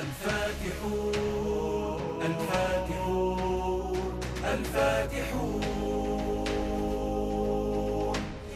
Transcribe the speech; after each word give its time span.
الفاتحون. 0.00 1.12
الفاتحون 2.22 3.96
الفاتحون 4.44 5.62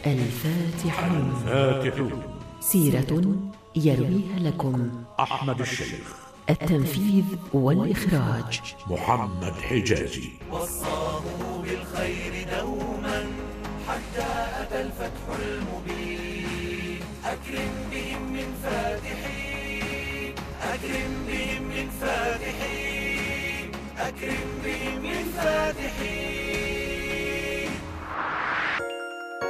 الفاتحون 0.05 1.43
فاتحون 1.45 2.23
سيرة 2.59 3.35
يرويها 3.75 4.39
لكم 4.39 4.91
أحمد 5.19 5.59
الشيخ. 5.61 6.15
التنفيذ 6.49 7.25
والإخراج. 7.53 8.61
محمد 8.89 9.53
حجازي. 9.53 10.29
وصاه 10.51 11.21
بالخير 11.61 12.47
دوما 12.59 13.25
حتى 13.87 14.27
أتى 14.61 14.81
الفتح 14.81 15.23
المبين. 15.39 16.99
أكرم 17.25 17.73
بهم 17.91 18.33
من 18.33 18.53
فاتحين. 18.63 19.50
أكرم 20.81 21.13
بهم 21.27 21.63
من 21.63 21.89
فاتحين 22.01 23.71
أكرم 23.99 24.49
بهم 24.63 25.01
من 25.03 25.23
فاتحين 25.37 26.91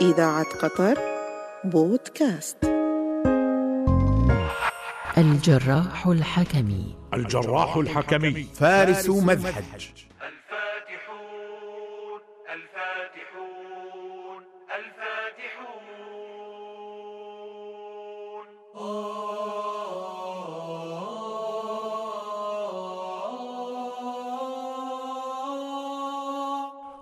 إذاعة 0.02 0.45
قطر 0.62 0.98
بودكاست. 1.63 2.57
الجراح 5.17 6.07
الحكمي. 6.07 6.95
الجراح 7.13 7.76
الحكمي. 7.76 8.48
فارس 8.55 9.09
مذهج. 9.09 9.91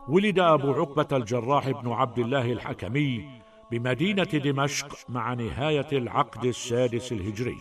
ولد 0.10 0.40
أبو 0.40 0.72
عقبة 0.74 1.18
الجراح 1.18 1.70
بن 1.70 1.92
عبد 1.92 2.20
الله 2.20 2.52
الحكمي 2.52 3.30
بمدينة 3.72 4.24
دمشق 4.24 4.98
مع 5.10 5.34
نهاية 5.34 5.88
العقد 5.92 6.46
السادس 6.46 7.12
الهجري 7.12 7.58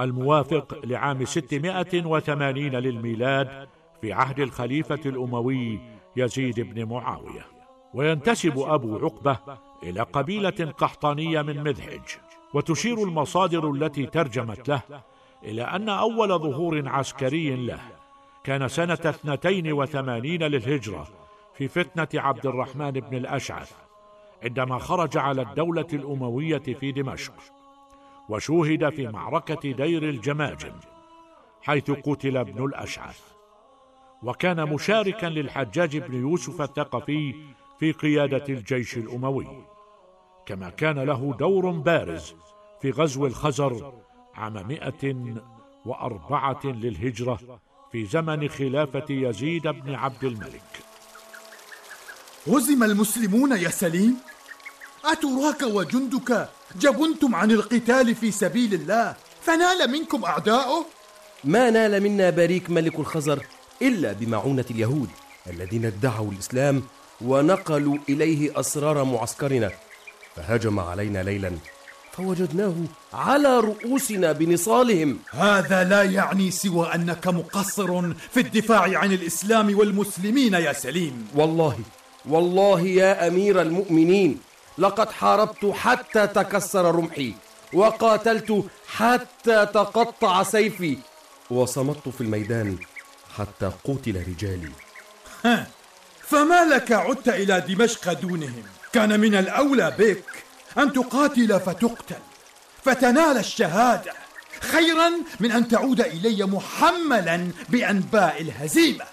الموافق 0.00 0.78
لعام 0.84 1.24
680 1.24 2.56
للميلاد 2.56 3.68
في 4.00 4.12
عهد 4.12 4.40
الخليفة 4.40 5.00
الأموي 5.06 5.80
يزيد 6.16 6.60
بن 6.60 6.84
معاوية. 6.84 7.46
وينتسب 7.94 8.58
أبو 8.58 8.96
عقبة 8.96 9.38
إلى 9.82 10.00
قبيلة 10.00 10.72
قحطانية 10.78 11.42
من 11.42 11.62
مذهج 11.64 12.02
وتشير 12.54 13.02
المصادر 13.02 13.70
التي 13.70 14.06
ترجمت 14.06 14.68
له 14.68 14.82
إلى 15.44 15.62
أن 15.62 15.88
أول 15.88 16.28
ظهور 16.28 16.88
عسكري 16.88 17.56
له 17.56 17.80
كان 18.44 18.68
سنة 18.68 18.98
اثنتين 19.04 19.72
وثمانين 19.72 20.42
للهجرة 20.42 21.23
في 21.54 21.68
فتنة 21.68 22.22
عبد 22.22 22.46
الرحمن 22.46 22.90
بن 22.90 23.16
الأشعث 23.16 23.72
عندما 24.42 24.78
خرج 24.78 25.16
على 25.16 25.42
الدولة 25.42 25.86
الأموية 25.92 26.58
في 26.58 26.92
دمشق 26.92 27.34
وشوهد 28.28 28.88
في 28.90 29.08
معركة 29.08 29.72
دير 29.72 30.02
الجماجم 30.02 30.72
حيث 31.62 31.90
قتل 31.90 32.36
ابن 32.36 32.64
الأشعث. 32.64 33.20
وكان 34.22 34.68
مشاركا 34.74 35.26
للحجاج 35.26 35.96
بن 35.96 36.14
يوسف 36.14 36.62
الثقفي 36.62 37.34
في 37.78 37.92
قيادة 37.92 38.44
الجيش 38.48 38.96
الأموي 38.96 39.46
كما 40.46 40.70
كان 40.70 40.98
له 40.98 41.34
دور 41.38 41.70
بارز 41.70 42.34
في 42.80 42.90
غزو 42.90 43.26
الخزر 43.26 43.92
عام 44.34 44.68
مئة 44.68 45.14
وأربعة 45.86 46.60
للهجرة 46.64 47.60
في 47.92 48.04
زمن 48.04 48.48
خلافة 48.48 49.06
يزيد 49.10 49.68
بن 49.68 49.94
عبد 49.94 50.24
الملك. 50.24 50.83
هزم 52.46 52.82
المسلمون 52.82 53.52
يا 53.52 53.68
سليم؟ 53.70 54.16
أتراك 55.04 55.62
وجندك 55.62 56.48
جبنتم 56.80 57.34
عن 57.34 57.50
القتال 57.50 58.14
في 58.14 58.30
سبيل 58.30 58.74
الله 58.74 59.14
فنال 59.42 59.90
منكم 59.90 60.24
أعداؤه؟ 60.24 60.86
ما 61.44 61.70
نال 61.70 62.02
منا 62.02 62.30
بريك 62.30 62.70
ملك 62.70 62.98
الخزر 62.98 63.46
إلا 63.82 64.12
بمعونة 64.12 64.64
اليهود 64.70 65.08
الذين 65.46 65.84
ادعوا 65.84 66.32
الإسلام 66.32 66.82
ونقلوا 67.20 67.98
إليه 68.08 68.60
أسرار 68.60 69.04
معسكرنا 69.04 69.70
فهجم 70.36 70.80
علينا 70.80 71.22
ليلا 71.22 71.52
فوجدناه 72.12 72.74
على 73.12 73.60
رؤوسنا 73.60 74.32
بنصالهم. 74.32 75.18
هذا 75.30 75.84
لا 75.84 76.02
يعني 76.02 76.50
سوى 76.50 76.94
أنك 76.94 77.26
مقصر 77.26 78.12
في 78.12 78.40
الدفاع 78.40 78.98
عن 78.98 79.12
الإسلام 79.12 79.78
والمسلمين 79.78 80.54
يا 80.54 80.72
سليم. 80.72 81.28
والله 81.34 81.78
والله 82.28 82.80
يا 82.80 83.28
أمير 83.28 83.60
المؤمنين 83.60 84.40
لقد 84.78 85.10
حاربت 85.10 85.66
حتى 85.66 86.26
تكسر 86.26 86.94
رمحي 86.94 87.34
وقاتلت 87.72 88.64
حتى 88.88 89.66
تقطع 89.66 90.42
سيفي 90.42 90.98
وصمت 91.50 92.08
في 92.08 92.20
الميدان 92.20 92.78
حتى 93.38 93.70
قتل 93.84 94.24
رجالي. 94.28 94.72
ها 95.44 95.66
فما 96.20 96.64
لك 96.64 96.92
عدت 96.92 97.28
إلى 97.28 97.60
دمشق 97.60 98.12
دونهم؟ 98.12 98.62
كان 98.92 99.20
من 99.20 99.34
الأولى 99.34 99.94
بك 99.98 100.24
أن 100.78 100.92
تقاتل 100.92 101.60
فتقتل 101.60 102.22
فتنال 102.84 103.38
الشهادة 103.38 104.12
خيرا 104.60 105.10
من 105.40 105.52
أن 105.52 105.68
تعود 105.68 106.00
إلي 106.00 106.44
محملا 106.46 107.48
بأنباء 107.68 108.40
الهزيمة. 108.40 109.04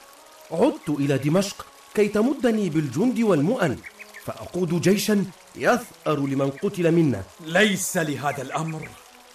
عدت 0.52 0.90
إلى 0.90 1.18
دمشق 1.18 1.66
كي 1.96 2.08
تمدني 2.08 2.70
بالجند 2.70 3.20
والمؤن 3.20 3.78
فأقود 4.26 4.82
جيشا 4.82 5.26
يثأر 5.56 6.20
لمن 6.20 6.50
قتل 6.52 6.92
منا. 6.92 7.24
ليس 7.42 7.98
لهذا 7.98 8.42
الأمر 8.42 8.88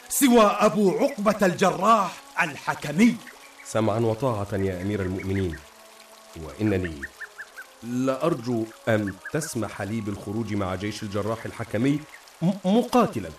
سوى 0.08 0.44
أبو 0.44 0.90
عقبة 0.98 1.46
الجراح 1.46 2.22
الحكمي. 2.42 3.16
سمعا 3.64 3.98
وطاعة 3.98 4.48
يا 4.52 4.82
أمير 4.82 5.02
المؤمنين 5.02 5.56
وإنني 6.44 7.00
لأرجو 7.82 8.64
أن 8.88 9.12
تسمح 9.32 9.82
لي 9.82 10.00
بالخروج 10.00 10.54
مع 10.54 10.74
جيش 10.74 11.02
الجراح 11.02 11.44
الحكمي 11.44 12.00
مقاتلا. 12.64 13.30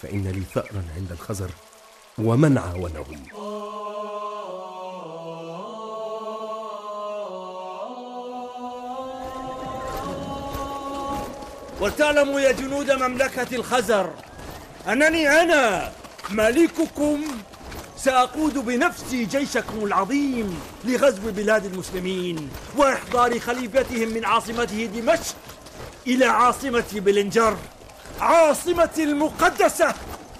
فإن 0.00 0.28
لي 0.28 0.42
ثأرا 0.54 0.84
عند 0.96 1.12
الخزر 1.12 1.50
ومن 2.18 2.58
عاونهم 2.58 3.22
ولتعلموا 11.84 12.40
يا 12.40 12.52
جنود 12.52 12.90
مملكة 12.90 13.56
الخزر 13.56 14.10
أنني 14.88 15.42
أنا 15.42 15.92
ملككم. 16.30 17.24
سأقود 17.96 18.58
بنفسي 18.58 19.24
جيشكم 19.24 19.84
العظيم 19.84 20.60
لغزو 20.84 21.30
بلاد 21.30 21.64
المسلمين 21.64 22.50
وإحضار 22.76 23.40
خليفتهم 23.40 24.08
من 24.08 24.24
عاصمته 24.24 24.86
دمشق 24.86 25.36
إلى 26.06 26.24
عاصمة 26.24 26.84
بلنجر 26.92 27.56
عاصمة 28.20 28.90
المقدسة. 28.98 29.94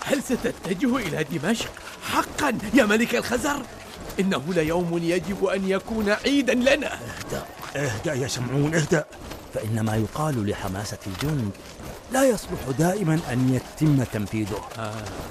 هل 0.05 0.22
ستتجه 0.22 0.97
إلى 0.97 1.25
دمشق 1.25 1.71
حقا 2.12 2.59
يا 2.75 2.84
ملك 2.84 3.15
الخزر؟ 3.15 3.62
إنه 4.21 4.43
ليوم 4.49 4.99
يجب 5.03 5.44
أن 5.44 5.69
يكون 5.69 6.11
عيدا 6.11 6.55
لنا. 6.55 6.93
اهدأ 6.93 7.44
اهدأ 7.76 8.15
يا 8.15 8.28
شمعون 8.28 8.75
اهدأ. 8.75 9.05
فإن 9.54 9.81
ما 9.81 9.97
يقال 9.97 10.50
لحماسة 10.50 10.98
الجند 11.06 11.50
لا 12.12 12.28
يصلح 12.28 12.60
دائما 12.78 13.20
أن 13.32 13.54
يتم 13.54 14.04
تنفيذه. 14.04 14.60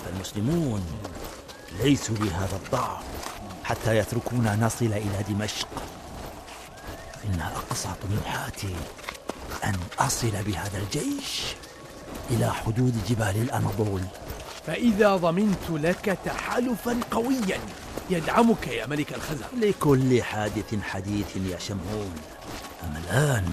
فالمسلمون 0.05 0.85
ليسوا 1.83 2.15
بهذا 2.15 2.59
الضعف 2.65 3.03
حتى 3.63 3.97
يتركونا 3.97 4.55
نصل 4.55 4.85
إلى 4.85 5.23
دمشق. 5.29 5.67
إن 7.25 7.41
أقصى 7.41 7.89
طموحاتي 8.03 8.75
أن 9.63 9.75
أصل 9.99 10.31
بهذا 10.31 10.77
الجيش 10.77 11.41
إلى 12.31 12.53
حدود 12.53 12.93
جبال 13.09 13.41
الأناضول. 13.41 14.01
فإذا 14.67 15.15
ضمنت 15.15 15.69
لك 15.69 16.17
تحالفا 16.25 16.99
قويا 17.11 17.59
يدعمك 18.09 18.67
يا 18.67 18.85
ملك 18.87 19.13
الخزر. 19.13 19.45
لكل 19.61 20.23
حادث 20.23 20.75
حديث 20.81 21.35
يا 21.35 21.59
شمعون 21.59 22.13
أما 22.83 22.99
الآن 22.99 23.45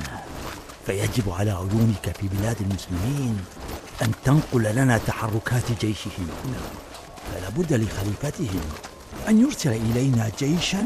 فيجب 0.91 1.31
على 1.31 1.51
عيونك 1.51 2.17
في 2.21 2.29
بلاد 2.29 2.57
المسلمين 2.61 3.45
أن 4.03 4.13
تنقل 4.25 4.63
لنا 4.63 4.99
تحركات 4.99 5.73
جيشهم. 5.81 6.29
فلا 7.35 7.49
بد 7.49 7.73
لخليفتهم 7.73 8.61
أن 9.29 9.41
يرسل 9.41 9.73
إلينا 9.73 10.31
جيشا 10.39 10.85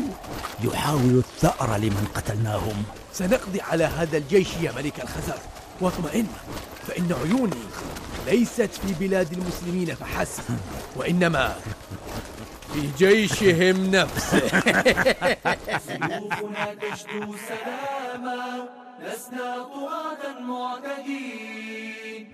يحاول 0.65 1.19
الثأر 1.19 1.77
لمن 1.77 2.09
قتلناهم. 2.15 2.83
سنقضي 3.13 3.61
على 3.61 3.85
هذا 3.85 4.17
الجيش 4.17 4.49
يا 4.63 4.73
ملك 4.73 5.01
الخزر. 5.03 5.39
واطمئن 5.81 6.27
فإن 6.87 7.13
عيوني 7.23 7.65
ليست 8.27 8.71
في 8.87 8.95
بلاد 9.01 9.33
المسلمين 9.33 9.95
فحسب 9.95 10.43
وإنما 10.97 11.57
في 12.75 12.91
جيشهم 12.99 13.91
نفسه. 13.91 14.49
سيوفنا 15.79 16.75
تشدو 16.75 17.35
سلاما 17.49 18.69
لسنا 19.01 19.65
طغاة 19.65 20.41
معتدين. 20.41 22.29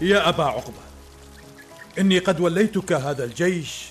يا 0.00 0.28
أبا 0.28 0.44
عقبة 0.44 0.84
إني 1.98 2.18
قد 2.18 2.40
وليتك 2.40 2.92
هذا 2.92 3.24
الجيش 3.24 3.84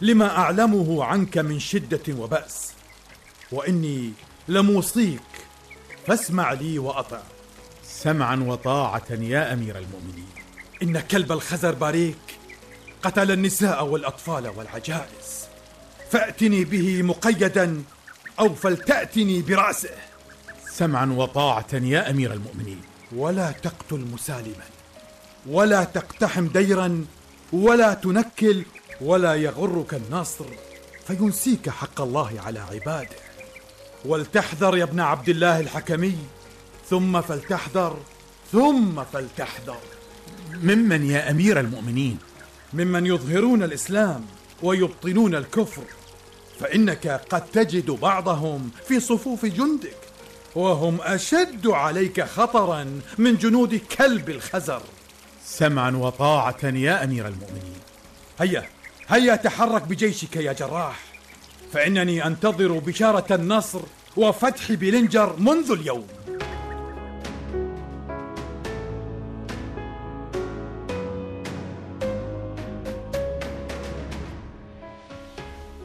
لما 0.00 0.36
أعلمه 0.36 1.04
عنك 1.04 1.38
من 1.38 1.58
شدة 1.58 2.14
وبأس 2.18 2.72
وإني 3.52 4.12
لموصيك 4.48 5.20
فاسمع 6.06 6.52
لي 6.52 6.78
وأطع. 6.78 7.20
سمعا 7.88 8.36
وطاعة 8.36 9.10
يا 9.10 9.52
أمير 9.52 9.78
المؤمنين. 9.78 10.28
إن 10.82 11.00
كلب 11.00 11.32
الخزر 11.32 11.74
باريك 11.74 12.16
قتل 13.02 13.30
النساء 13.30 13.84
والأطفال 13.84 14.48
والعجائز. 14.48 15.44
فأتني 16.10 16.64
به 16.64 17.02
مقيدا 17.02 17.82
أو 18.38 18.54
فلتأتني 18.54 19.42
برأسه. 19.42 19.90
سمعا 20.70 21.06
وطاعة 21.06 21.72
يا 21.72 22.10
أمير 22.10 22.32
المؤمنين. 22.32 22.80
ولا 23.12 23.50
تقتل 23.50 24.06
مسالما. 24.12 24.64
ولا 25.46 25.84
تقتحم 25.84 26.46
ديرا. 26.48 27.04
ولا 27.52 27.94
تنكل. 27.94 28.64
ولا 29.00 29.34
يغرك 29.34 29.94
النصر. 29.94 30.44
فينسيك 31.06 31.70
حق 31.70 32.00
الله 32.00 32.40
على 32.46 32.60
عباده. 32.60 33.23
ولتحذر 34.04 34.76
يا 34.76 34.84
ابن 34.84 35.00
عبد 35.00 35.28
الله 35.28 35.60
الحكمي. 35.60 36.18
ثم 36.90 37.20
فلتحذر 37.20 37.96
ثم 38.52 39.04
فلتحذر. 39.12 39.78
ممن 40.50 41.10
يا 41.10 41.30
أمير 41.30 41.60
المؤمنين؟ 41.60 42.18
ممن 42.72 43.06
يظهرون 43.06 43.62
الإسلام 43.62 44.26
ويبطنون 44.62 45.34
الكفر. 45.34 45.82
فإنك 46.60 47.06
قد 47.30 47.46
تجد 47.46 47.90
بعضهم 47.90 48.70
في 48.88 49.00
صفوف 49.00 49.46
جندك 49.46 49.96
وهم 50.54 51.00
أشد 51.00 51.66
عليك 51.66 52.24
خطرا 52.24 53.00
من 53.18 53.36
جنود 53.36 53.80
كلب 53.98 54.30
الخزر. 54.30 54.82
سمعا 55.46 55.90
وطاعة 55.90 56.64
يا 56.64 57.04
أمير 57.04 57.28
المؤمنين. 57.28 57.80
هيا 58.38 58.68
هيا 59.08 59.36
تحرك 59.36 59.82
بجيشك 59.82 60.36
يا 60.36 60.52
جراح. 60.52 61.13
فإنني 61.74 62.26
أنتظر 62.26 62.78
بشارة 62.78 63.34
النصر 63.34 63.80
وفتح 64.16 64.72
بلنجر 64.72 65.36
منذ 65.38 65.70
اليوم. 65.80 66.06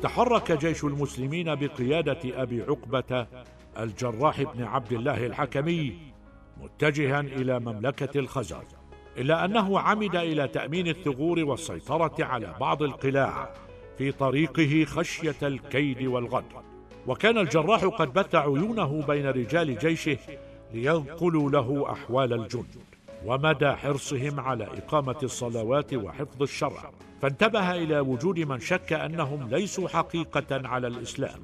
تحرك 0.03 0.51
جيش 0.51 0.83
المسلمين 0.83 1.55
بقيادة 1.55 2.19
أبي 2.43 2.61
عقبة 2.61 3.27
الجراح 3.79 4.41
بن 4.41 4.63
عبد 4.63 4.93
الله 4.93 5.25
الحكمي 5.25 5.97
متجها 6.57 7.19
إلى 7.19 7.59
مملكة 7.59 8.19
الخزر 8.19 8.63
إلا 9.17 9.45
أنه 9.45 9.79
عمد 9.79 10.15
إلى 10.15 10.47
تأمين 10.47 10.87
الثغور 10.87 11.39
والسيطرة 11.39 12.15
على 12.19 12.55
بعض 12.59 12.83
القلاع. 12.83 13.68
في 13.99 14.11
طريقه 14.11 14.85
خشية 14.85 15.35
الكيد 15.43 16.03
والغدر 16.03 16.63
وكان 17.07 17.37
الجراح 17.37 17.85
قد 17.85 18.13
بث 18.13 18.35
عيونه 18.35 19.05
بين 19.07 19.25
رجال 19.25 19.77
جيشه 19.77 20.17
لينقلوا 20.73 21.51
له 21.51 21.91
أحوال 21.91 22.33
الجند 22.33 22.75
ومدى 23.25 23.71
حرصهم 23.71 24.39
على 24.39 24.63
إقامة 24.63 25.15
الصلوات 25.23 25.93
وحفظ 25.93 26.41
الشرع. 26.41 26.91
فانتبه 27.21 27.71
إلى 27.71 27.99
وجود 27.99 28.39
من 28.39 28.59
شك 28.59 28.93
أنهم 28.93 29.49
ليسوا 29.49 29.87
حقيقة 29.87 30.67
على 30.67 30.87
الإسلام. 30.87 31.39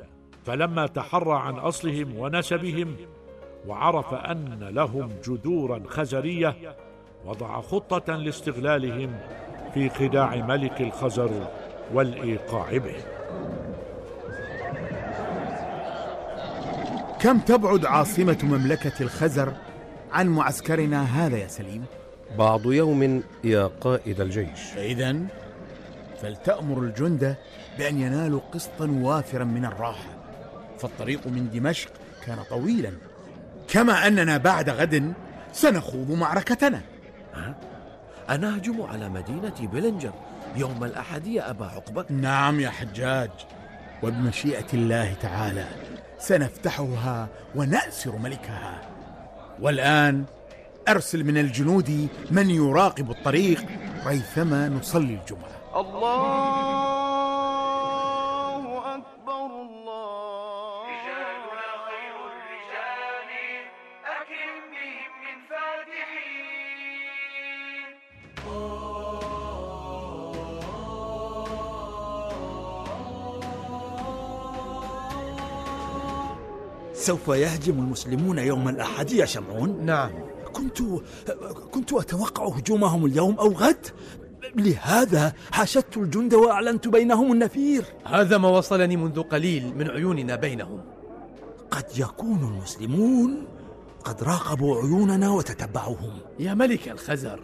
فلما 0.46 0.88
تحرى 0.88 1.40
عن 1.40 1.54
أصلهم 1.54 2.18
ونسبهم 2.18 2.96
وعرف 3.68 4.14
أن 4.14 4.70
لهم 4.72 5.10
جذورا 5.28 5.82
خزرية 5.88 6.76
وضع 7.26 7.62
خطة 7.62 8.16
لاستغلالهم 8.16 9.20
في 9.74 9.90
خداع 9.90 10.36
ملك 10.36 10.82
الخزر 10.82 11.48
والإيقاع 11.94 12.78
به. 12.78 12.96
كم 17.20 17.40
تبعد 17.40 17.86
عاصمة 17.86 18.38
مملكة 18.44 19.04
الخزر 19.04 19.54
عن 20.12 20.28
معسكرنا 20.28 21.04
هذا 21.04 21.38
يا 21.38 21.48
سليم؟ 21.48 21.86
بعض 22.38 22.72
يوم 22.72 23.24
يا 23.44 23.68
قائد 23.82 24.22
الجيش. 24.22 24.78
إذا 24.78 25.16
فلتأمر 26.22 26.80
الجند 26.80 27.36
بأن 27.78 28.02
ينالوا 28.02 28.40
قسطا 28.52 29.00
وافرا 29.02 29.44
من 29.44 29.66
الراحة 29.66 30.10
فالطريق 30.80 31.28
من 31.28 31.50
دمشق 31.50 31.90
كان 32.26 32.38
طويلا. 32.50 32.92
كما 33.68 34.08
أننا 34.08 34.38
بعد 34.38 34.70
غد 34.70 35.14
سنخوض 35.54 36.12
معركتنا. 36.12 36.82
أنهجم 38.30 38.82
على 38.82 39.10
مدينة 39.10 39.70
بلنجر. 39.74 40.14
يوم 40.56 40.84
الأحد 40.84 41.28
يا 41.28 41.50
أبا 41.50 41.66
عقبة. 41.66 42.06
نعم 42.10 42.60
يا 42.60 42.70
حجاج. 42.70 43.32
وبمشيئة 44.04 44.68
الله 44.74 45.14
تعالى 45.14 45.68
سنفتحها 46.20 47.28
ونأسر 47.56 48.16
ملكها. 48.16 48.82
والآن 49.62 50.26
أرسل 50.88 51.24
من 51.24 51.38
الجنود 51.38 52.08
من 52.32 52.50
يراقب 52.50 53.12
الطريق 53.12 53.66
ريثما 54.06 54.70
نصلي 54.70 55.20
الجمعة. 55.22 55.82
الله 55.82 56.95
سوف 77.06 77.28
يهجم 77.28 77.80
المسلمون 77.80 78.38
يوم 78.38 78.70
الأحد 78.70 79.12
يا 79.12 79.26
شمعون. 79.26 79.86
نعم. 79.86 80.12
كنت 80.54 80.82
كنت 81.72 81.94
أتوقع 81.94 82.48
هجومهم 82.48 83.06
اليوم 83.06 83.40
أو 83.40 83.52
غد. 83.52 83.86
لهذا 84.56 85.34
حشدت 85.52 85.98
الجند 85.98 86.34
وأعلنت 86.34 86.88
بينهم 86.88 87.32
النفير. 87.32 87.84
هذا 88.06 88.38
ما 88.38 88.50
وصلني 88.50 88.98
منذ 88.98 89.22
قليل 89.22 89.78
من 89.78 89.90
عيوننا 89.90 90.36
بينهم. 90.36 90.82
قد 91.72 91.86
يكون 91.98 92.54
المسلمون 92.54 93.48
قد 94.04 94.24
راقبوا 94.24 94.82
عيوننا 94.82 95.30
وتتبعوهم 95.30 96.14
يا 96.40 96.54
ملك 96.54 96.90
الخزر 96.90 97.40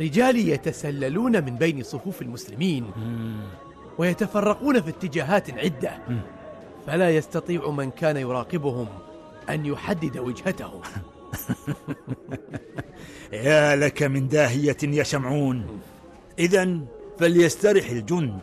رجالي 0.00 0.48
يتسللون 0.48 1.44
من 1.44 1.56
بين 1.56 1.82
صفوف 1.82 2.22
المسلمين 2.22 2.90
ويتفرقون 3.98 4.82
في 4.82 4.90
اتجاهات 4.90 5.50
عدة. 5.50 5.98
فلا 6.86 7.10
يستطيع 7.10 7.70
من 7.70 7.90
كان 7.90 8.16
يراقبهم 8.16 8.86
أن 9.50 9.66
يحدد 9.66 10.18
وجهتهم 10.18 10.80
يا 13.32 13.76
لك 13.76 14.02
من 14.02 14.28
داهية 14.28 14.76
يا 14.82 15.02
شمعون. 15.02 15.80
إذا 16.38 16.78
فليسترح 17.18 17.90
الجند 17.90 18.38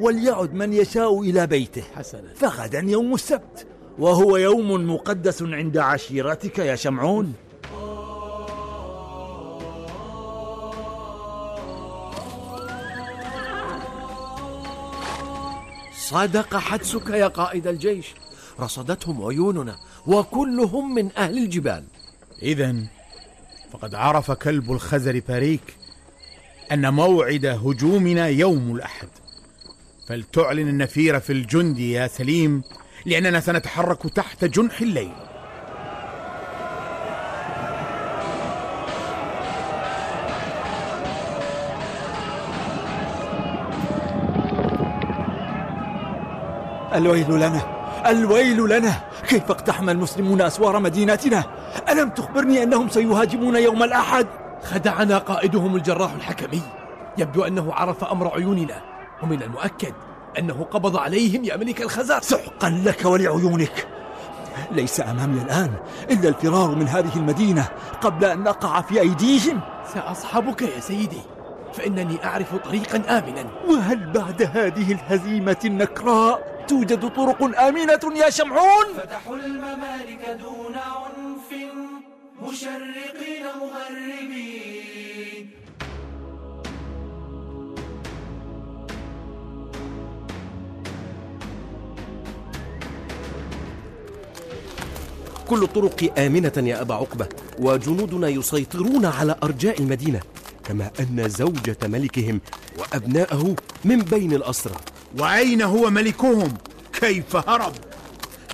وليعد 0.00 0.54
من 0.54 0.72
يشاء 0.72 1.20
إلى 1.20 1.46
بيته. 1.46 1.82
حسنا. 1.96 2.34
فغدا 2.34 2.78
يوم 2.78 3.14
السبت 3.14 3.66
وهو 3.98 4.36
يوم 4.36 4.94
مقدس 4.94 5.42
عند 5.42 5.78
عشيرتك 5.78 6.58
يا 6.58 6.76
شمعون. 6.76 7.34
صدق 16.14 16.56
حدسك 16.56 17.10
يا 17.10 17.26
قائد 17.26 17.66
الجيش. 17.66 18.06
رصدتهم 18.60 19.24
عيوننا 19.24 19.76
وكلهم 20.06 20.94
من 20.94 21.10
أهل 21.16 21.38
الجبال. 21.38 21.84
إذا 22.42 22.76
فقد 23.72 23.94
عرف 23.94 24.30
كلب 24.30 24.72
الخزر 24.72 25.20
باريك 25.28 25.76
أن 26.72 26.94
موعد 26.94 27.46
هجومنا 27.46 28.28
يوم 28.28 28.76
الأحد. 28.76 29.08
فلتعلن 30.08 30.68
النفير 30.68 31.20
في 31.20 31.32
الجند 31.32 31.78
يا 31.78 32.06
سليم 32.06 32.62
لأننا 33.06 33.40
سنتحرك 33.40 34.02
تحت 34.02 34.44
جنح 34.44 34.80
الليل. 34.80 35.12
الويل 46.94 47.30
لنا 47.30 47.60
الويل 48.06 48.68
لنا. 48.68 48.92
كيف 49.28 49.50
اقتحم 49.50 49.90
المسلمون 49.90 50.40
أسوار 50.40 50.78
مدينتنا 50.78 51.44
ألم 51.88 52.10
تخبرني 52.10 52.62
أنهم 52.62 52.88
سيهاجمون 52.88 53.56
يوم 53.56 53.82
الأحد؟ 53.82 54.26
خدعنا 54.64 55.18
قائدهم 55.18 55.76
الجراح 55.76 56.12
الحكمي. 56.12 56.62
يبدو 57.18 57.44
أنه 57.44 57.74
عرف 57.74 58.04
أمر 58.04 58.34
عيوننا. 58.34 58.80
ومن 59.22 59.42
المؤكد 59.42 59.94
أنه 60.38 60.66
قبض 60.70 60.96
عليهم 60.96 61.44
يا 61.44 61.56
ملك 61.56 61.82
الخزر. 61.82 62.20
سحقا 62.22 62.70
لك 62.84 63.04
ولعيونك. 63.04 63.86
ليس 64.70 65.00
أمامي 65.00 65.42
الآن 65.42 65.70
إلا 66.10 66.28
الفرار 66.28 66.74
من 66.74 66.88
هذه 66.88 67.16
المدينة 67.16 67.68
قبل 68.00 68.24
أن 68.24 68.42
نقع 68.42 68.80
في 68.80 69.00
أيديهم. 69.00 69.60
سأصحبك 69.94 70.62
يا 70.62 70.80
سيدي 70.80 71.20
فإنني 71.72 72.24
أعرف 72.24 72.54
طريقا 72.56 72.96
آمنا. 72.96 73.44
وهل 73.68 74.12
بعد 74.12 74.50
هذه 74.52 74.92
الهزيمة 74.92 75.56
النكراء؟ 75.64 76.53
توجد 76.68 77.08
طرق 77.08 77.42
آمنة 77.60 78.00
يا 78.16 78.30
شمعون؟ 78.30 78.86
فتحوا 78.96 79.36
الممالك 79.36 80.38
دون 80.40 80.74
عنف 80.74 81.50
مشرقين 82.42 83.44
مغربين 83.60 85.50
كل 95.48 95.62
الطرق 95.62 96.18
آمنة 96.18 96.52
يا 96.56 96.80
أبا 96.80 96.94
عقبة 96.94 97.26
وجنودنا 97.58 98.28
يسيطرون 98.28 99.04
على 99.06 99.36
أرجاء 99.42 99.80
المدينة 99.80 100.20
كما 100.64 100.90
أن 101.00 101.28
زوجة 101.28 101.76
ملكهم 101.84 102.40
وأبناءه 102.78 103.54
من 103.84 103.98
بين 103.98 104.32
الأسرى 104.32 104.74
وأين 105.18 105.62
هو 105.62 105.90
ملكهم؟ 105.90 106.54
كيف 106.92 107.36
هرب؟ 107.36 107.72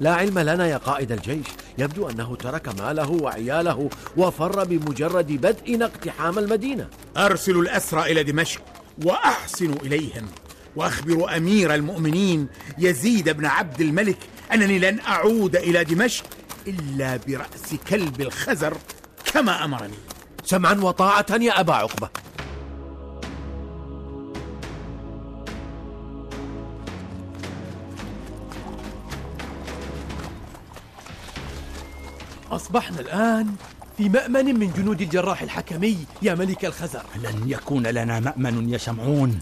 لا 0.00 0.14
علم 0.14 0.38
لنا 0.38 0.66
يا 0.66 0.76
قائد 0.76 1.12
الجيش. 1.12 1.46
يبدو 1.78 2.08
أنه 2.08 2.36
ترك 2.36 2.80
ماله 2.80 3.10
وعياله 3.10 3.90
وفر 4.16 4.64
بمجرد 4.64 5.26
بدء 5.26 5.84
اقتحام 5.84 6.38
المدينة. 6.38 6.88
أرسل 7.16 7.58
الأسرى 7.58 8.12
إلى 8.12 8.22
دمشق 8.22 8.60
وأحسن 9.04 9.72
إليهم. 9.72 10.26
وأخبر 10.76 11.36
أمير 11.36 11.74
المؤمنين 11.74 12.48
يزيد 12.78 13.28
بن 13.28 13.46
عبد 13.46 13.80
الملك 13.80 14.18
أنني 14.52 14.78
لن 14.78 15.00
أعود 15.00 15.56
إلى 15.56 15.84
دمشق 15.84 16.24
إلا 16.66 17.20
برأس 17.26 17.74
كلب 17.90 18.20
الخزر 18.20 18.76
كما 19.32 19.64
أمرني. 19.64 19.98
سمعا 20.44 20.74
وطاعة 20.74 21.26
يا 21.30 21.60
أبا 21.60 21.74
عقبة. 21.74 22.08
أصبحنا 32.60 33.00
الآن 33.00 33.54
في 33.96 34.08
مأمن 34.08 34.58
من 34.58 34.72
جنود 34.72 35.00
الجراح 35.00 35.42
الحكمي 35.42 35.96
يا 36.22 36.34
ملك 36.34 36.64
الخزر. 36.64 37.02
لن 37.16 37.42
يكون 37.46 37.86
لنا 37.86 38.20
مأمن 38.20 38.68
يا 38.68 38.78
شمعون 38.78 39.40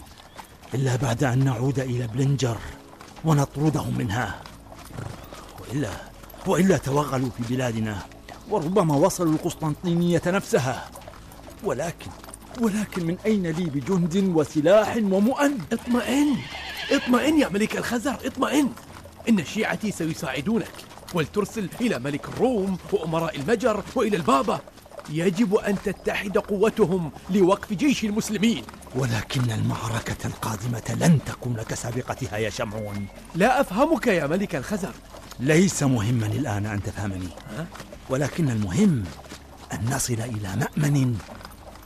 إلا 0.73 0.95
بعد 0.95 1.23
أن 1.23 1.45
نعود 1.45 1.79
إلى 1.79 2.07
بلنجر 2.07 2.57
ونطردهم 3.25 3.97
منها. 3.97 4.41
وإلا 5.59 5.89
وإلا 6.47 6.77
توغلوا 6.77 7.29
في 7.37 7.55
بلادنا 7.55 7.97
وربما 8.49 8.95
وصلوا 8.95 9.33
القسطنطينية 9.33 10.21
نفسها. 10.27 10.89
ولكن 11.63 12.11
ولكن 12.61 13.05
من 13.05 13.17
أين 13.25 13.47
لي 13.47 13.65
بجند 13.65 14.15
وسلاح 14.35 14.95
ومؤن؟ 14.97 15.57
اطمئن! 15.73 16.37
اطمئن 16.91 17.39
يا 17.39 17.49
ملك 17.49 17.77
الخزر 17.77 18.17
اطمئن! 18.25 18.69
إن 19.29 19.45
شيعتي 19.45 19.91
سيساعدونك. 19.91 20.88
ولترسل 21.13 21.69
إلى 21.81 21.99
ملك 21.99 22.25
الروم 22.29 22.77
وأمراء 22.91 23.35
المجر 23.35 23.83
وإلى 23.95 24.17
البابا. 24.17 24.59
يجب 25.09 25.55
أن 25.55 25.75
تتحد 25.83 26.37
قوتهم 26.37 27.11
لوقف 27.29 27.73
جيش 27.73 28.03
المسلمين. 28.03 28.63
ولكن 28.95 29.51
المعركة 29.51 30.27
القادمة 30.27 30.97
لن 31.07 31.19
تكون 31.25 31.61
كسابقتها 31.61 32.37
يا 32.37 32.49
شمعون. 32.49 33.05
لا 33.35 33.61
أفهمك 33.61 34.07
يا 34.07 34.27
ملك 34.27 34.55
الخزر. 34.55 34.91
ليس 35.39 35.83
مهما 35.83 36.27
الآن 36.27 36.65
أن 36.65 36.83
تفهمني. 36.83 37.29
ولكن 38.09 38.49
المهم 38.49 39.03
أن 39.73 39.89
نصل 39.95 40.13
إلى 40.13 40.55
مأمن 40.55 41.17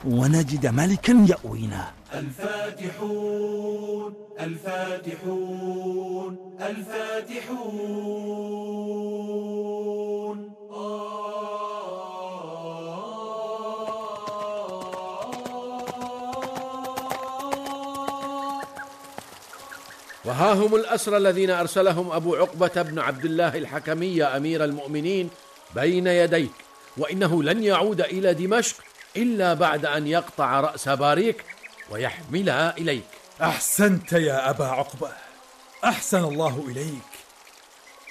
ونجد 0.06 0.66
ملكا 0.66 1.26
يأوينا. 1.28 1.92
الفاتحون 2.14 4.14
الفاتحون 4.40 6.36
الفاتحون. 6.60 8.14
وها 20.24 20.52
هم 20.52 20.74
الأسرى 20.74 21.16
الذين 21.16 21.50
أرسلهم 21.50 22.10
أبو 22.10 22.34
عقبة 22.34 22.82
بن 22.82 22.98
عبد 22.98 23.24
الله 23.24 23.58
الحكمي 23.58 24.16
يا 24.16 24.36
أمير 24.36 24.64
المؤمنين 24.64 25.30
بين 25.74 26.06
يديك 26.06 26.52
وإنه 26.96 27.42
لن 27.42 27.64
يعود 27.64 28.00
إلى 28.00 28.34
دمشق. 28.34 28.76
إلا 29.16 29.54
بعد 29.54 29.86
أن 29.86 30.06
يقطع 30.06 30.60
رأس 30.60 30.88
باريك 30.88 31.44
ويحملها 31.90 32.76
إليك. 32.78 33.04
أحسنت 33.42 34.12
يا 34.12 34.50
أبا 34.50 34.66
عقبة. 34.66 35.10
أحسن 35.84 36.24
الله 36.24 36.64
إليك. 36.68 37.10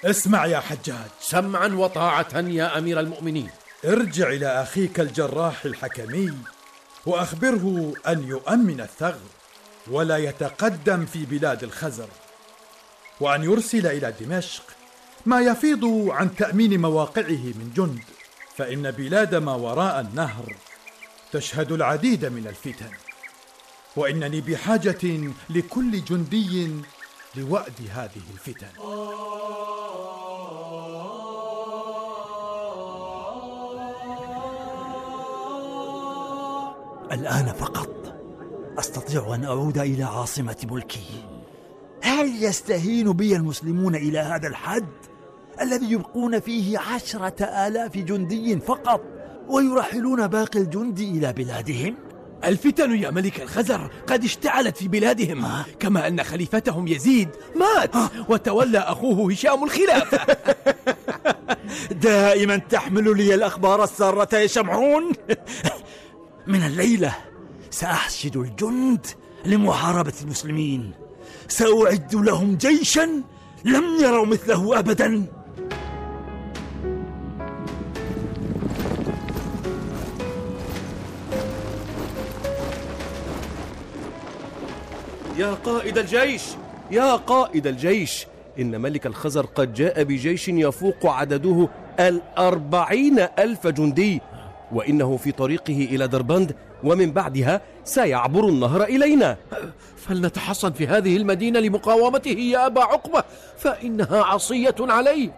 اسمع 0.05 0.45
يا 0.45 0.60
حجاج. 0.60 1.10
سمعا 1.22 1.67
وطاعة 1.67 2.36
يا 2.36 2.77
أمير 2.77 3.00
المؤمنين. 3.00 3.50
ارجع 3.86 4.27
إلى 4.27 4.62
أخيك 4.62 5.00
الجراح 5.00 5.65
الحكمي 5.65 6.33
وأخبره 7.05 7.93
أن 8.07 8.27
يؤمن 8.27 8.81
الثغر 8.81 9.29
ولا 9.88 10.17
يتقدم 10.17 11.05
في 11.05 11.25
بلاد 11.25 11.63
الخزر 11.63 12.07
وأن 13.19 13.43
يرسل 13.43 13.88
إلى 13.88 14.13
دمشق 14.19 14.63
ما 15.25 15.41
يفيض 15.41 16.10
عن 16.10 16.36
تأمين 16.36 16.81
مواقعه 16.81 17.43
من 17.60 17.72
جند 17.75 18.03
فإن 18.57 18.91
بلاد 18.91 19.36
ما 19.36 19.55
وراء 19.55 20.00
النهر 20.00 20.55
تشهد 21.34 21.72
العديد 21.72 22.25
من 22.25 22.48
الفتن. 22.48 22.90
وإنني 23.96 24.42
بحاجة 24.42 25.32
لكل 25.50 26.04
جندي 26.04 26.68
لوأد 27.36 27.74
هذه 27.90 28.22
الفتن. 28.34 28.68
الآن 37.12 37.54
فقط 37.54 38.16
أستطيع 38.80 39.36
أن 39.36 39.44
أعود 39.46 39.78
إلى 39.78 40.04
عاصمة 40.04 40.68
ملكي. 40.72 41.25
هل 42.02 42.44
يستهين 42.44 43.12
بي 43.12 43.36
المسلمون 43.36 43.96
إلى 43.96 44.20
هذا 44.20 44.48
الحد 44.48 44.88
الذي 45.62 45.92
يبقون 45.92 46.40
فيه 46.40 46.80
عشرة 46.80 47.44
آلاف 47.44 47.98
جندي 47.98 48.60
فقط؟ 48.60 49.02
ويرحلون 49.50 50.27
باقي 50.27 50.59
الجند 50.59 51.00
إلى 51.00 51.33
بلادهم؟ 51.33 51.95
الفتن 52.43 52.95
يا 52.95 53.12
ملك 53.12 53.41
الخزر 53.41 53.91
قد 54.07 54.23
اشتعلت 54.23 54.77
في 54.77 54.88
بلادهم 54.88 55.47
كما 55.79 56.07
أن 56.07 56.23
خليفتهم 56.23 56.88
يزيد 56.88 57.29
مات 57.55 57.95
وتولى 58.29 58.77
أخوه 58.77 59.31
هشام 59.31 59.63
الخلافة 59.63 60.19
دائما 61.91 62.57
تحمل 62.57 63.17
لي 63.17 63.35
الأخبار 63.35 63.83
السارة 63.83 64.35
يا 64.35 64.47
شمعون. 64.47 65.12
من 66.47 66.63
الليلة 66.63 67.15
سأحشد 67.71 68.38
الجند 68.38 69.07
لمحاربة 69.45 70.13
المسلمين. 70.21 70.91
سأعد 71.47 72.15
لهم 72.15 72.55
جيشا 72.55 73.23
لم 73.65 73.83
يروا 74.01 74.25
مثله 74.25 74.79
أبدا. 74.79 75.25
يا 85.43 85.53
قائد 85.53 85.97
الجيش! 85.97 86.43
يا 86.91 87.15
قائد 87.15 87.67
الجيش! 87.67 88.27
إن 88.59 88.81
ملك 88.81 89.05
الخزر 89.05 89.45
قد 89.45 89.73
جاء 89.73 90.03
بجيش 90.03 90.47
يفوق 90.47 91.05
عدده 91.05 91.69
الأربعين 92.00 93.19
ألف 93.39 93.67
جندي 93.67 94.21
وإنه 94.71 95.17
في 95.17 95.31
طريقه 95.31 95.88
إلى 95.91 96.07
دربند 96.07 96.55
ومن 96.83 97.12
بعدها 97.12 97.62
سيعبر 97.83 98.47
النهر 98.50 98.83
إلينا. 98.83 99.38
فلنتحصن 99.97 100.71
في 100.71 100.88
هذه 100.88 101.17
المدينة 101.17 101.59
لمقاومته 101.59 102.29
يا 102.31 102.65
أبا 102.65 102.81
عقبة 102.81 103.23
فإنها 103.57 104.23
عصية 104.23 104.75
عليه 104.79 105.29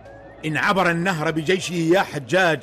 إن 0.45 0.57
عبر 0.57 0.91
النهر 0.91 1.31
بجيشه 1.31 1.73
يا 1.73 1.99
حجاج 2.01 2.59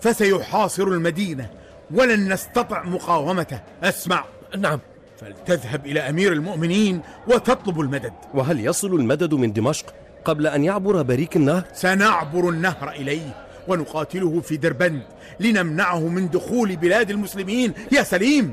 فسيحاصر 0.00 0.82
المدينة 0.82 1.50
ولن 1.94 2.32
نستطع 2.32 2.82
مقاومته. 2.82 3.60
أسمع. 3.82 4.24
نعم. 4.58 4.80
فلتذهب 5.20 5.86
إلى 5.86 6.00
أمير 6.00 6.32
المؤمنين 6.32 7.00
وتطلب 7.26 7.80
المدد. 7.80 8.12
وهل 8.34 8.60
يصل 8.60 8.94
المدد 8.94 9.34
من 9.34 9.52
دمشق 9.52 9.94
قبل 10.24 10.46
أن 10.46 10.64
يعبر 10.64 11.02
بريك 11.02 11.36
النهر؟ 11.36 11.64
سنعبر 11.72 12.48
النهر 12.48 12.90
إليه 12.90 13.46
ونقاتله 13.68 14.40
في 14.40 14.56
دربند 14.56 15.02
لنمنعه 15.40 16.08
من 16.08 16.30
دخول 16.30 16.76
بلاد 16.76 17.10
المسلمين. 17.10 17.74
يا 17.92 18.02
سليم! 18.02 18.52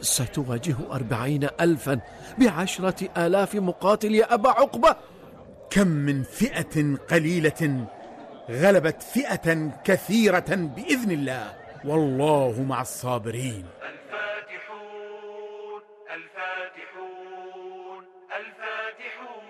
ستواجه 0.00 0.76
أربعين 0.92 1.48
ألفا 1.60 2.00
بعشرة 2.38 3.08
آلاف 3.16 3.54
مقاتل 3.54 4.14
يا 4.14 4.34
أبا 4.34 4.50
عقبة. 4.50 4.96
كم 5.70 5.88
من 5.88 6.22
فئة 6.22 6.96
قليلة 7.10 7.86
غلبت 8.50 9.02
فئة 9.02 9.70
كثيرة 9.84 10.70
بإذن 10.76 11.10
الله. 11.10 11.52
والله 11.84 12.64
مع 12.68 12.82
الصابرين. 12.82 13.64
الفاتحون 16.14 18.04
الفاتحون. 18.38 19.44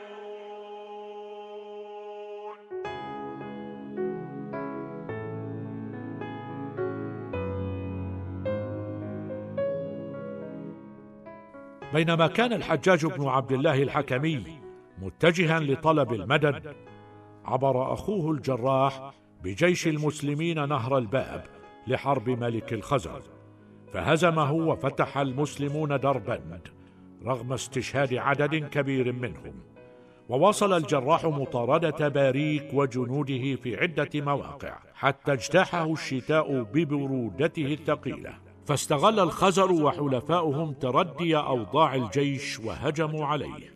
بينما 11.92 12.26
كان 12.26 12.52
الحجاج 12.52 13.06
بن 13.06 13.28
عبد 13.28 13.52
الله 13.52 13.82
الحكمي 13.82 14.60
متجها 14.98 15.60
لطلب 15.60 16.12
المدد 16.12 16.76
عبر 17.44 17.92
أخوه 17.92 18.30
الجراح 18.30 19.14
بجيش 19.42 19.86
المسلمين 19.86 20.68
نهر 20.68 20.98
الباب 20.98 21.44
لحرب 21.86 22.30
ملك 22.30 22.72
الخزر. 22.72 23.33
فهزمه 23.94 24.52
وفتح 24.52 25.18
المسلمون 25.18 25.96
دربند 25.96 26.68
رغم 27.24 27.52
استشهاد 27.52 28.14
عدد 28.14 28.54
كبير 28.68 29.12
منهم. 29.12 29.54
وواصل 30.28 30.72
الجراح 30.72 31.24
مطاردة 31.24 32.08
باريك 32.08 32.74
وجنوده 32.74 33.54
في 33.54 33.76
عدة 33.76 34.08
مواقع 34.14 34.78
حتى 34.94 35.32
اجتاحه 35.32 35.92
الشتاء 35.92 36.62
ببرودته 36.62 37.66
الثقيلة. 37.72 38.34
فاستغل 38.66 39.20
الخزر 39.20 39.72
وحلفاؤهم 39.72 40.72
تردي 40.72 41.36
أوضاع 41.36 41.94
الجيش 41.94 42.60
وهجموا 42.60 43.26
عليه. 43.26 43.74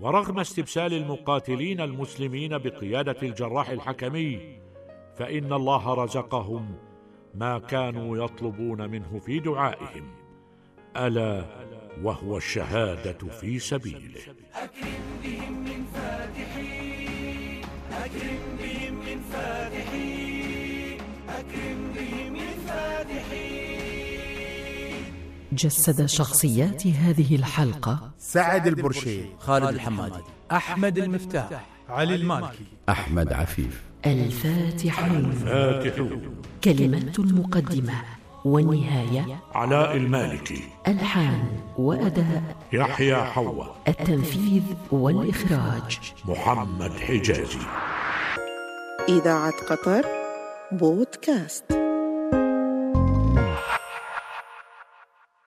ورغم 0.00 0.38
استبسال 0.38 0.94
المقاتلين 0.94 1.80
المسلمين 1.80 2.58
بقيادة 2.58 3.16
الجراح 3.22 3.70
الحكمي 3.70 4.40
فإن 5.16 5.52
الله 5.52 5.94
رزقهم 5.94 6.93
ما 7.34 7.58
كانوا 7.58 8.24
يطلبون 8.24 8.90
منه 8.90 9.20
في 9.26 9.40
دعائهم. 9.40 10.10
ألا 10.96 11.44
وهو 12.02 12.36
الشهادة 12.36 13.28
في 13.28 13.58
سبيله. 13.58 14.20
أكرم 14.54 15.04
بهم 15.22 15.64
من 15.64 15.84
فاتحين 15.94 17.62
أكرم 17.92 18.56
بهم 18.58 18.94
من 18.94 19.20
فاتحين 19.32 20.98
أكرم 21.28 21.92
بهم 21.94 22.32
من 22.32 22.66
فاتحين 22.66 23.74
جسد 25.52 26.06
شخصيات 26.06 26.86
هذه 26.86 27.36
الحلقة 27.36 28.10
سعد 28.18 28.66
البرشيد 28.66 29.26
خالد 29.38 29.68
الحمادي 29.68 30.22
أحمد 30.52 30.98
المفتاح 30.98 31.66
علي 31.88 32.14
المالكي 32.14 32.64
أحمد 32.88 33.32
عفيف. 33.32 33.93
الفاتحون 34.06 35.32
فاتحون 35.32 36.22
كلمات 36.64 37.18
المقدمة 37.18 37.94
والنهاية 38.44 39.38
علاء 39.54 39.96
المالكي 39.96 40.62
ألحان 40.88 41.44
وأداء 41.78 42.42
يحيى 42.72 43.16
حواء. 43.16 43.76
التنفيذ 43.88 44.62
والإخراج. 44.92 46.00
محمد 46.24 46.92
حجازي. 46.92 47.58
إذاعة 49.08 49.52
قطر 49.70 50.04
بودكاست. 50.72 51.83